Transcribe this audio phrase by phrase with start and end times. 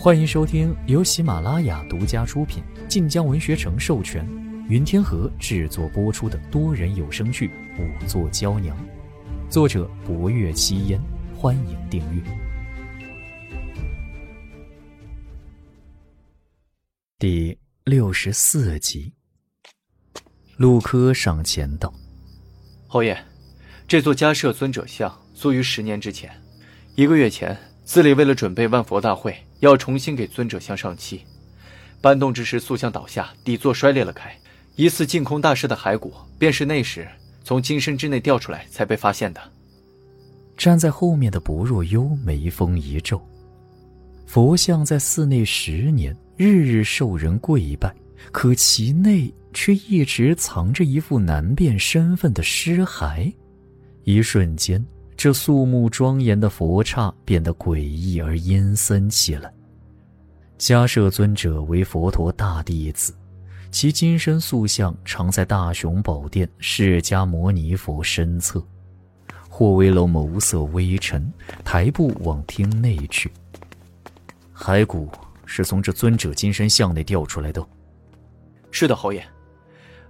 [0.00, 4.24] 欢迎收听由喜马拉雅独家出品、晋江文学城授权、
[4.68, 7.48] 云天河制作播出的多人有声剧
[7.80, 8.76] 《五座娇娘》，
[9.50, 11.00] 作者：博月七烟。
[11.36, 12.22] 欢迎订阅。
[17.18, 19.12] 第六十四集，
[20.58, 21.92] 陆柯上前道
[22.86, 23.20] ：“侯爷，
[23.88, 26.30] 这座迦摄尊者像塑于十年之前，
[26.94, 27.58] 一个月前，
[27.88, 31.22] 寺里为了准备万佛大会。”要重新给尊者像上漆，
[32.00, 34.32] 搬动之时，塑像倒下，底座摔裂了开，
[34.76, 37.08] 疑似净空大师的骸骨，便是那时
[37.42, 39.40] 从金身之内掉出来才被发现的。
[40.56, 43.20] 站在后面的薄若幽眉峰一皱，
[44.26, 47.92] 佛像在寺内十年，日日受人跪拜，
[48.30, 53.32] 可其内却一直藏着一副难辨身份的尸骸，
[54.04, 54.80] 一瞬间。
[55.18, 59.52] 这肃穆庄严的佛刹变得诡异而阴森起来。
[60.56, 63.12] 迦摄尊者为佛陀大弟子，
[63.72, 68.64] 其金身塑像常在大雄宝殿释迦牟尼佛身侧。
[69.48, 71.28] 霍威楼眸色微沉，
[71.64, 73.28] 抬步往厅内去。
[74.56, 75.10] 骸骨
[75.44, 77.66] 是从这尊者金身像内掉出来的。
[78.70, 79.20] 是的，侯爷。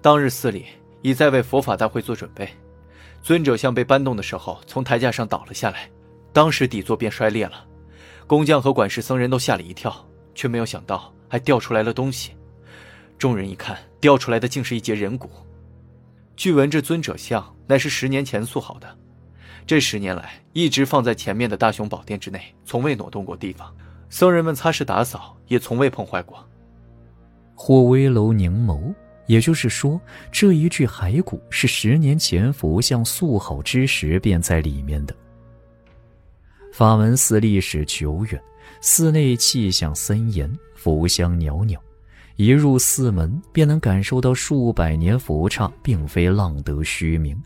[0.00, 0.64] 当日寺里
[1.02, 2.48] 已在为佛法大会做准备。
[3.24, 5.88] 尊者像被搬动的时候，从台架上倒了下来，
[6.30, 7.64] 当时底座便摔裂了。
[8.26, 12.32] 工匠和管事僧人都吓了一跳，却没有想到还掉出来了东西。
[13.16, 15.30] 众人一看，掉出来的竟是一截人骨。
[16.36, 18.94] 据闻这尊者像乃是十年前塑好的，
[19.66, 23.74] 这十年来一直放在前面的大雄宝殿之内，从未挪动过地方。
[24.10, 26.46] 僧人们擦拭打扫，也从未碰坏过。
[27.54, 28.94] 霍威楼凝眸。
[29.26, 35.14] 也就是说，这一具骸骨是十年前佛像塑好之时便在里面的。
[36.72, 38.42] 法门寺历史久远，
[38.80, 41.80] 寺内气象森严，佛香袅袅，
[42.36, 47.40] 一入寺门便能感受到数百年佛刹并非浪得虚名。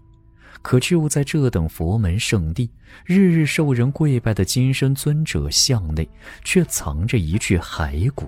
[0.62, 2.68] 可就在这等佛门圣地，
[3.04, 6.08] 日日受人跪拜的金身尊者像内，
[6.42, 8.26] 却藏着一具骸骨。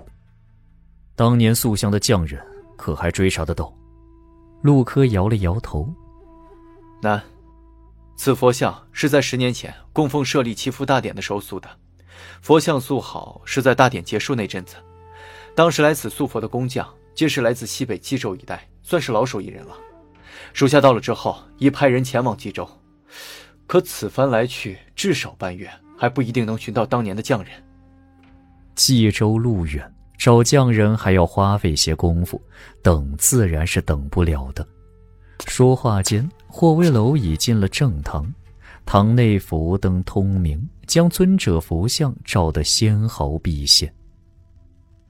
[1.15, 2.41] 当年塑像的匠人。
[2.81, 3.71] 可还追杀得动？
[4.63, 5.87] 陆柯摇了摇头。
[6.99, 7.21] 难，
[8.15, 11.69] 此佛像是在十年前供奉舍利祈福大典的时候塑的。
[12.41, 14.75] 佛像塑好是在大典结束那阵子。
[15.55, 19.75] 当时来此塑佛的工匠皆是来自西北冀州一带，算是老手艺人了。
[20.53, 22.67] 属下到了之后，已派人前往冀州。
[23.67, 27.51] 可此番来去至少半月，还不一定能寻到当年的匠人。
[28.75, 29.93] 冀州路远。
[30.21, 32.39] 找匠人还要花费些功夫，
[32.83, 34.63] 等自然是等不了的。
[35.47, 38.31] 说话间，霍威楼已进了正堂，
[38.85, 43.91] 堂内佛灯通明，将尊者佛像照得纤毫毕现。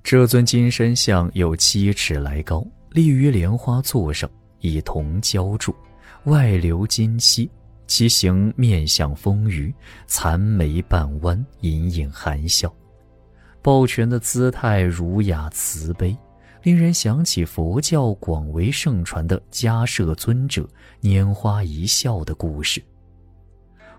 [0.02, 5.76] 这尊金身像有七尺来高，立于莲花座上，以铜浇铸，
[6.24, 7.52] 外流金漆，
[7.86, 9.74] 其形面相丰腴，
[10.08, 12.74] 残眉半弯，隐隐含笑。
[13.62, 16.18] 抱拳的姿态儒雅慈悲，
[16.64, 20.68] 令人想起佛教广为盛传的迦摄尊者
[21.02, 22.82] 拈花一笑的故事。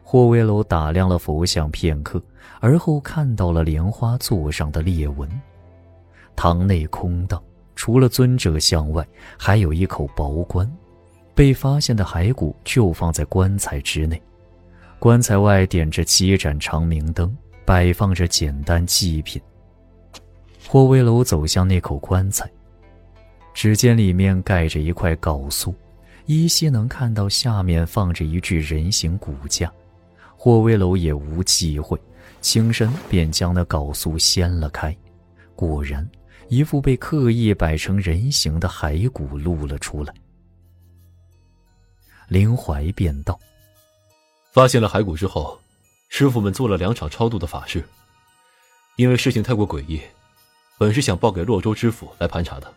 [0.02, 2.20] 霍威楼打量了佛像片刻，
[2.60, 5.30] 而后看到了莲花座上的裂纹。
[6.34, 7.40] 堂内空荡，
[7.76, 9.06] 除了尊者像外，
[9.38, 10.70] 还有一口薄棺，
[11.34, 14.20] 被发现的骸骨就放在棺材之内。
[14.98, 17.34] 棺材外点着七盏长明灯，
[17.64, 19.40] 摆放着简单祭品。
[20.72, 22.50] 霍威楼走向那口棺材，
[23.52, 25.74] 只见里面盖着一块镐塑，
[26.24, 29.70] 依稀能看到下面放着一具人形骨架。
[30.34, 32.00] 霍威楼也无忌讳，
[32.40, 34.96] 轻身便将那镐塑掀了开，
[35.54, 36.10] 果然，
[36.48, 40.14] 一副被刻意摆成人形的骸骨露了出来。
[42.28, 43.38] 林怀便道
[44.54, 45.60] ：“发现了骸骨之后，
[46.08, 47.84] 师傅们做了两场超度的法事，
[48.96, 50.00] 因为事情太过诡异。”
[50.82, 52.74] 本是想报给洛州知府来盘查的，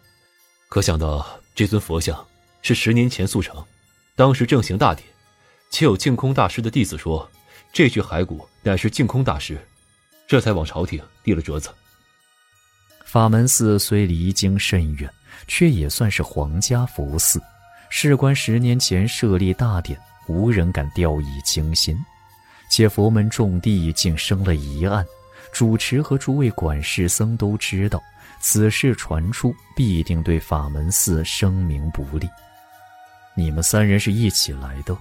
[0.70, 1.26] 可想到
[1.56, 2.24] 这尊佛像
[2.62, 3.66] 是十年前塑成，
[4.16, 5.04] 当时正行大典，
[5.72, 7.28] 且有净空大师的弟子说
[7.74, 9.58] 这具骸骨乃是净空大师，
[10.28, 11.72] 这才往朝廷递了折子。
[13.06, 15.12] 法门寺虽离京甚远，
[15.48, 17.42] 却也算是皇家佛寺，
[17.90, 21.98] 事关十年前设立大典，无人敢掉以轻心，
[22.70, 25.04] 且佛门重地竟生了疑案。
[25.56, 28.04] 主持和诸位管事僧都知道，
[28.42, 32.30] 此事传出必定对法门寺声名不利。
[33.36, 34.94] 你们三人是一起来的？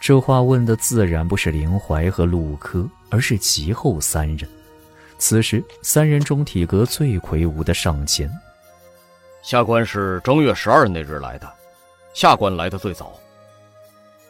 [0.00, 4.48] 这话问的自然不是林怀和陆柯，而是其后三人。
[5.18, 8.30] 此时，三人中体格最魁梧的上前。
[9.42, 11.46] 下官是正月十二那日来的，
[12.14, 13.12] 下官来的最早。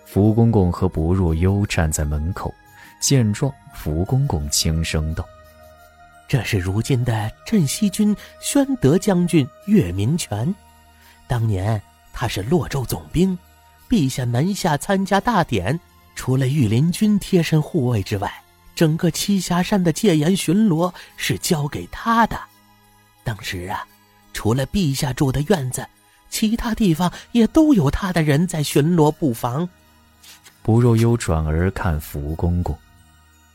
[0.04, 2.52] 福公公和薄若幽站在门口，
[3.00, 5.24] 见状，福公公轻声道
[6.26, 10.52] ：“这是如今的镇西军宣德将军岳明权，
[11.28, 11.80] 当年
[12.12, 13.38] 他是洛州总兵，
[13.88, 15.78] 陛下南下参加大典，
[16.16, 18.42] 除了御林军贴身护卫之外，
[18.74, 22.36] 整个栖霞山的戒严巡逻是交给他的。
[23.22, 23.86] 当时啊，
[24.32, 25.86] 除了陛下住的院子，
[26.28, 29.68] 其他地方也都有他的人在巡逻布防。”
[30.64, 32.76] 不若幽转而看福公公，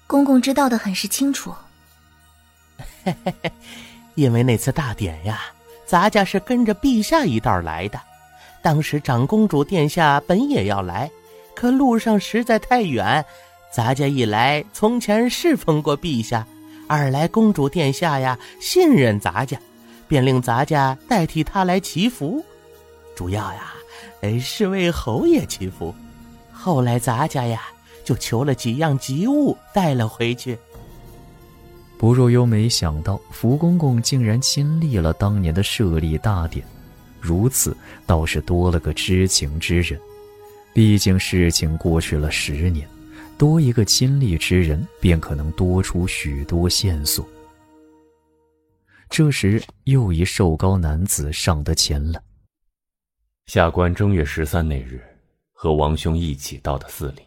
[0.07, 1.53] 公公知道的很是清楚。
[3.03, 3.51] 嘿嘿嘿，
[4.15, 5.41] 因为那次大典呀，
[5.85, 7.99] 咱家是跟着陛下一道来的。
[8.61, 11.11] 当时长公主殿下本也要来，
[11.55, 13.23] 可路上实在太远。
[13.73, 16.45] 咱家一来，从前侍奉过陛下；
[16.87, 19.57] 二来公主殿下呀信任咱家，
[20.07, 22.45] 便令咱家代替她来祈福。
[23.15, 23.73] 主要呀，
[24.39, 25.93] 是为侯爷祈福。
[26.51, 27.63] 后来咱家呀，
[28.03, 30.57] 就求了几样吉物带了回去。
[31.97, 36.65] 不若幽没想到福公公竟然亲历了当年的设立大典，
[37.19, 39.99] 如此倒是多了个知情之人。
[40.73, 42.87] 毕竟事情过去了十年，
[43.37, 47.25] 多一个亲历之人，便可能多出许多线索。
[49.09, 52.21] 这时，又一瘦高男子上得前来。
[53.45, 55.01] 下官正月十三那日。
[55.55, 57.21] 和王兄一起到的寺里。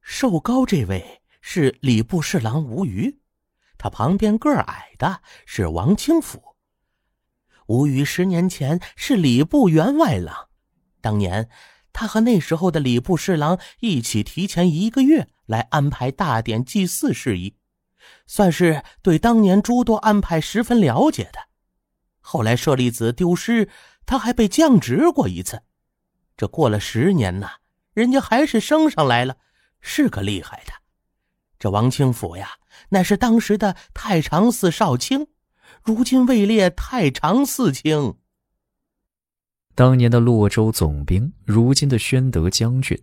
[0.00, 3.20] 瘦高这位是礼部侍郎吴瑜，
[3.78, 6.56] 他旁边个矮的是王清甫。
[7.66, 10.48] 吴瑜十年前是礼部员外郎，
[11.00, 11.48] 当年
[11.92, 17.56] 他和那时候的礼部侍郎一起提前一个月来安排大典祭祀事宜，
[18.26, 21.48] 算是对当年诸多安排十分了解的。
[22.20, 23.68] 后来舍利子丢失，
[24.04, 25.62] 他还被降职过一次。
[26.36, 27.52] 这过了十年呐，
[27.92, 29.36] 人家还是升上来了，
[29.80, 30.72] 是个厉害的。
[31.58, 32.48] 这王清府呀，
[32.88, 35.26] 乃是当时的太常寺少卿，
[35.84, 38.14] 如今位列太常寺卿。
[39.74, 42.98] 当年的洛州总兵，如今的宣德将军，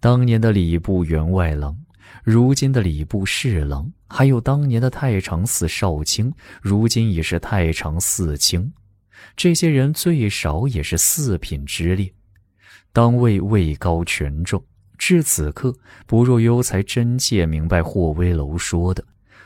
[0.00, 1.76] 当年的礼部员外郎，
[2.24, 6.32] 如今的礼部侍郎，还有当年的太常寺少卿，
[6.62, 8.72] 如今已是太常寺卿。
[9.36, 12.12] 这些人最少也是四品之列。
[12.92, 14.64] 当位位高权重，
[14.98, 15.74] 至此刻，
[16.06, 19.04] 不若幽才真切明白霍威楼说的：“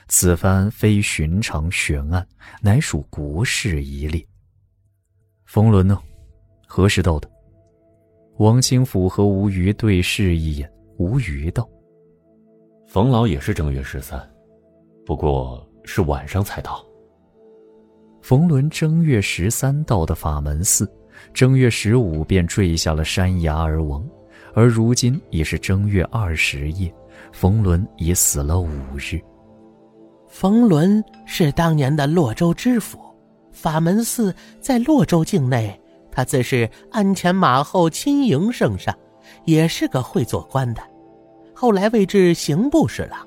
[0.08, 2.26] 此番非寻常悬案，
[2.62, 4.26] 乃属国事一例。”
[5.46, 6.00] 冯伦呢？
[6.66, 7.28] 何时到的？
[8.38, 11.68] 王清甫和吴瑜对视一眼，吴瑜道
[12.86, 14.18] ：“冯老也是正月十三，
[15.04, 16.84] 不过是晚上才到。”
[18.22, 20.90] 冯伦正月十三到的法门寺。
[21.34, 24.08] 正月十五便坠下了山崖而亡，
[24.54, 26.92] 而如今已是正月二十夜，
[27.32, 29.20] 冯仑已死了五日。
[30.28, 32.98] 冯仑是当年的洛州知府，
[33.52, 35.80] 法门寺在洛州境内，
[36.10, 38.96] 他自是鞍前马后亲迎圣上，
[39.44, 40.82] 也是个会做官的，
[41.54, 43.26] 后来位至刑部侍郎，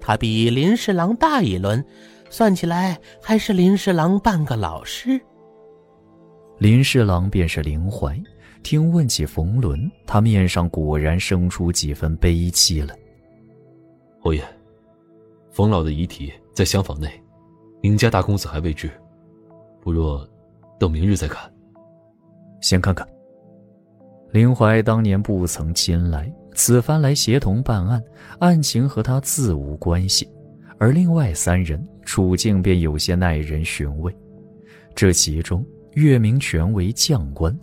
[0.00, 1.84] 他比林侍郎大一轮，
[2.28, 5.20] 算起来还是林侍郎半个老师。
[6.58, 8.20] 林侍郎便是林怀，
[8.62, 12.94] 听问起冯伦，他面上果然生出几分悲戚了。
[14.20, 14.42] 侯爷，
[15.50, 17.10] 冯老的遗体在厢房内，
[17.82, 18.90] 宁家大公子还未知，
[19.80, 20.26] 不若
[20.78, 21.52] 等明日再看。
[22.60, 23.06] 先看看。
[24.30, 28.02] 林怀当年不曾亲来，此番来协同办案，
[28.38, 30.26] 案情和他自无关系，
[30.78, 34.14] 而另外三人处境便有些耐人寻味，
[34.94, 35.64] 这其中。
[35.94, 37.54] 岳明权为将官，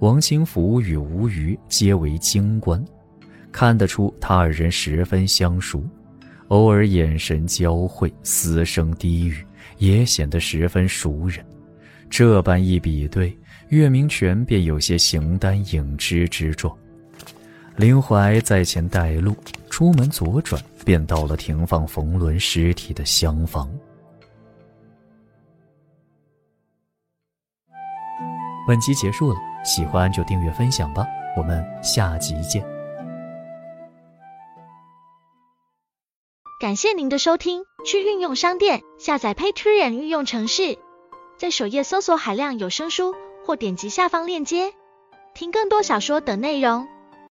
[0.00, 2.82] 王清福与吴瑜皆为京官，
[3.50, 5.82] 看得出他二人十分相熟，
[6.48, 9.44] 偶尔眼神交汇，嘶声低语，
[9.78, 11.44] 也显得十分熟人。
[12.08, 13.36] 这般一比对，
[13.68, 16.74] 岳明权便有些形单影只之状。
[17.76, 19.36] 林怀在前带路，
[19.68, 23.70] 出门左转，便到了停放冯仑尸体的厢房。
[28.66, 32.64] 本集结束了，喜欢就订阅分享吧，我们下集见。
[36.60, 40.76] 感谢您的收听，去运用商店下载 Patreon 运用城市，
[41.38, 43.14] 在首页搜索海量有声书，
[43.46, 44.72] 或点击下方链接
[45.34, 46.88] 听更多小说等内容。